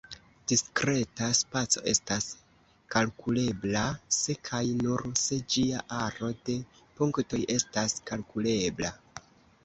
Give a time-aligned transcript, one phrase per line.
[0.49, 2.23] Diskreta spaco estas
[2.95, 3.83] kalkulebla
[4.19, 6.55] se kaj nur se ĝia aro de
[7.01, 8.91] punktoj estas kalkulebla.